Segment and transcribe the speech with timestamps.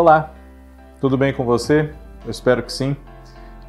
[0.00, 0.32] Olá,
[0.98, 1.92] tudo bem com você?
[2.24, 2.96] Eu espero que sim.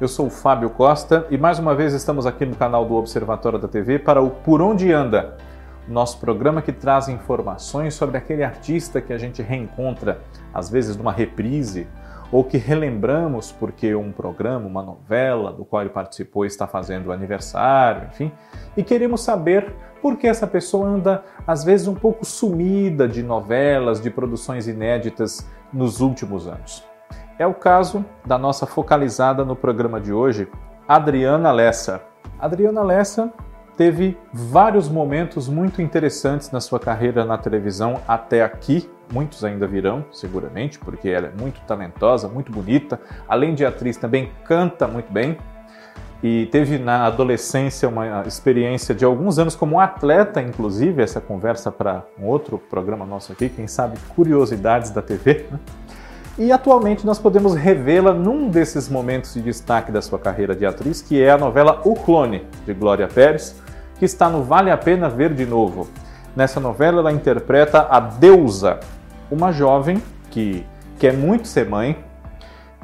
[0.00, 3.58] Eu sou o Fábio Costa e mais uma vez estamos aqui no canal do Observatório
[3.58, 5.36] da TV para o Por Onde Anda,
[5.86, 10.22] nosso programa que traz informações sobre aquele artista que a gente reencontra,
[10.54, 11.86] às vezes numa reprise,
[12.32, 18.08] ou que relembramos porque um programa, uma novela do qual ele participou está fazendo aniversário,
[18.08, 18.32] enfim,
[18.76, 24.00] e queremos saber por que essa pessoa anda às vezes um pouco sumida de novelas,
[24.00, 26.82] de produções inéditas nos últimos anos.
[27.38, 30.48] É o caso da nossa focalizada no programa de hoje,
[30.88, 32.02] Adriana Lessa.
[32.38, 33.32] Adriana Lessa
[33.76, 38.88] teve vários momentos muito interessantes na sua carreira na televisão até aqui.
[39.12, 42.98] Muitos ainda virão, seguramente, porque ela é muito talentosa, muito bonita.
[43.28, 45.36] Além de atriz, também canta muito bem.
[46.22, 52.04] E teve na adolescência uma experiência de alguns anos como atleta, inclusive, essa conversa para
[52.18, 55.46] um outro programa nosso aqui, quem sabe Curiosidades da TV.
[55.50, 55.58] Né?
[56.38, 61.02] e atualmente nós podemos revê-la num desses momentos de destaque da sua carreira de atriz,
[61.02, 63.54] que é a novela O Clone, de Glória Pérez,
[63.98, 65.88] que está no Vale a Pena Ver de Novo.
[66.34, 68.80] Nessa novela ela interpreta a Deusa,
[69.32, 70.64] uma jovem que
[70.98, 71.96] quer muito ser mãe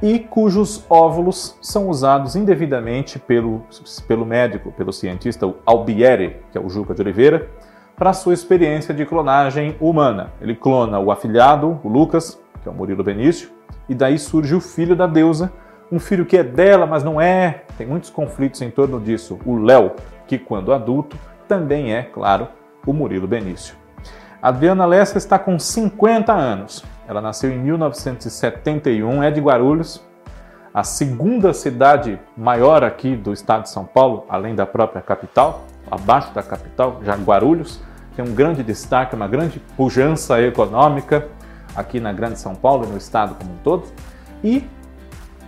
[0.03, 3.63] e cujos óvulos são usados indevidamente pelo,
[4.07, 7.49] pelo médico, pelo cientista Albieri, que é o Juca de Oliveira,
[7.97, 10.33] para sua experiência de clonagem humana.
[10.41, 13.51] Ele clona o afilhado, o Lucas, que é o Murilo Benício,
[13.89, 15.53] e daí surge o filho da deusa,
[15.91, 17.65] um filho que é dela, mas não é.
[17.77, 19.39] Tem muitos conflitos em torno disso.
[19.45, 19.93] O Léo,
[20.27, 22.49] que quando adulto também é, claro,
[22.87, 23.75] o Murilo Benício.
[24.41, 26.85] Adriana Lessa está com 50 anos.
[27.09, 30.07] Ela nasceu em 1971, é de Guarulhos,
[30.73, 36.33] a segunda cidade maior aqui do estado de São Paulo, além da própria capital, abaixo
[36.33, 37.81] da capital, já Guarulhos,
[38.15, 41.29] tem um grande destaque, uma grande pujança econômica,
[41.75, 43.87] aqui na Grande São Paulo e no estado como um todo.
[44.43, 44.69] E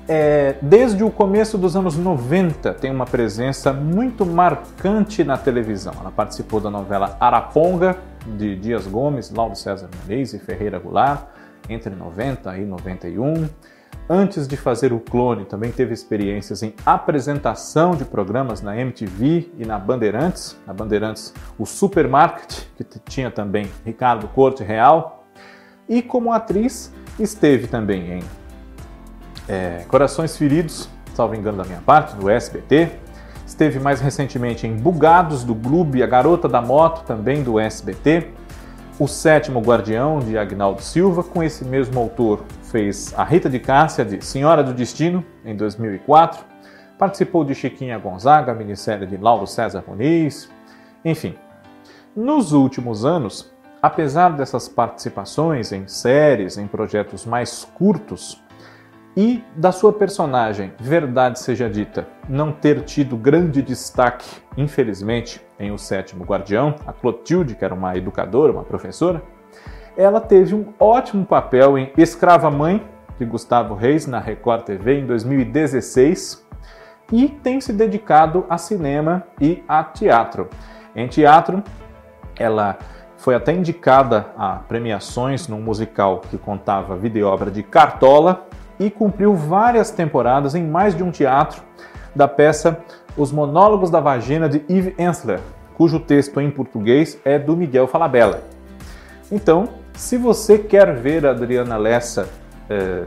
[0.09, 5.93] é, desde o começo dos anos 90 tem uma presença muito marcante na televisão.
[6.01, 7.97] Ela participou da novela Araponga,
[8.39, 11.27] de Dias Gomes, Lauro César Menezes e Ferreira Goulart,
[11.69, 13.49] entre 90 e 91.
[14.09, 19.65] Antes de fazer o clone, também teve experiências em apresentação de programas na MTV e
[19.65, 20.57] na Bandeirantes.
[20.67, 25.25] Na Bandeirantes, o Supermarket, que tinha também Ricardo Corte Real,
[25.89, 28.23] e como atriz, esteve também em
[29.49, 32.91] é, Corações Feridos, salvo engano da minha parte, do SBT.
[33.61, 38.29] Esteve mais recentemente em Bugados, do Gloob, A Garota da Moto, também do SBT.
[38.99, 44.03] O Sétimo Guardião, de Agnaldo Silva, com esse mesmo autor, fez a Rita de Cássia,
[44.03, 46.43] de Senhora do Destino, em 2004.
[46.99, 50.49] Participou de Chiquinha Gonzaga, minissérie de Lauro César Muniz.
[51.05, 51.35] Enfim,
[52.17, 58.43] nos últimos anos, Apesar dessas participações em séries, em projetos mais curtos,
[59.17, 64.27] e da sua personagem, verdade seja dita, não ter tido grande destaque,
[64.57, 69.23] infelizmente, em O Sétimo Guardião, a Clotilde, que era uma educadora, uma professora,
[69.97, 72.87] ela teve um ótimo papel em Escrava Mãe,
[73.19, 76.47] de Gustavo Reis, na Record TV, em 2016,
[77.13, 80.49] e tem se dedicado a cinema e a teatro.
[80.95, 81.63] Em teatro,
[82.39, 82.79] ela
[83.19, 88.47] foi até indicada a premiações num musical que contava vida e obra de Cartola
[88.81, 91.63] e cumpriu várias temporadas em mais de um teatro
[92.17, 92.81] da peça
[93.17, 95.39] Os Monólogos da Vagina de Yves Ensler,
[95.75, 98.43] cujo texto em português é do Miguel Falabella.
[99.31, 102.29] Então, se você quer ver a Adriana Lessa
[102.71, 103.05] é,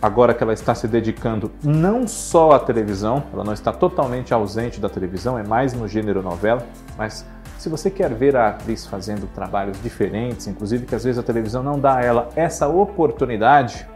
[0.00, 4.80] agora que ela está se dedicando não só à televisão, ela não está totalmente ausente
[4.80, 6.66] da televisão, é mais no gênero novela,
[6.96, 7.26] mas
[7.58, 11.62] se você quer ver a atriz fazendo trabalhos diferentes, inclusive que às vezes a televisão
[11.62, 13.86] não dá a ela essa oportunidade,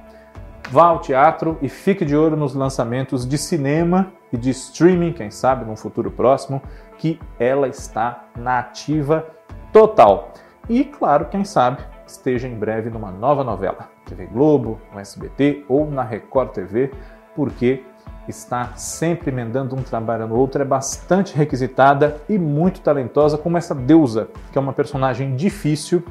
[0.71, 5.31] vá ao teatro e fique de olho nos lançamentos de cinema e de streaming, quem
[5.31, 6.63] sabe num futuro próximo,
[6.99, 9.27] que ela está na ativa
[9.73, 10.33] total.
[10.69, 15.91] E claro, quem sabe esteja em breve numa nova novela, TV Globo, no SBT ou
[15.91, 16.91] na Record TV,
[17.35, 17.83] porque
[18.29, 23.75] está sempre emendando um trabalho no outro, é bastante requisitada e muito talentosa, como essa
[23.75, 26.05] deusa, que é uma personagem difícil,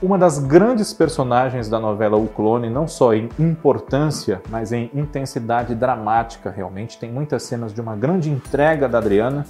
[0.00, 5.74] uma das grandes personagens da novela O Clone, não só em importância, mas em intensidade
[5.74, 6.98] dramática, realmente.
[6.98, 9.46] Tem muitas cenas de uma grande entrega da Adriana.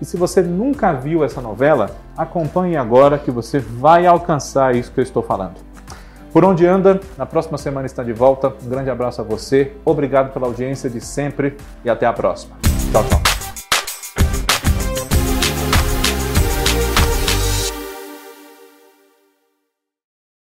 [0.00, 5.00] E se você nunca viu essa novela, acompanhe agora que você vai alcançar isso que
[5.00, 5.54] eu estou falando.
[6.30, 8.52] Por onde anda, na próxima semana está de volta.
[8.62, 12.56] Um grande abraço a você, obrigado pela audiência de sempre e até a próxima.
[12.92, 13.25] Tchau, tchau.